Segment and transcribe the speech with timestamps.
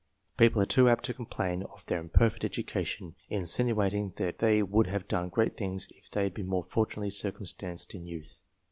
[0.35, 5.07] People are too apt to complain of their imperfect education, insinuating that they would have
[5.07, 8.41] done great things if they had been more fortunately circum stanced in youth.